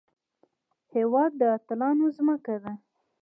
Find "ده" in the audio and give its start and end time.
2.63-2.73